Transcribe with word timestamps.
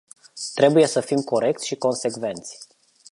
Trebuie 0.55 0.87
să 0.87 1.01
fim 1.01 1.17
corecți 1.21 1.67
și 1.67 1.75
consecvenți. 1.75 2.67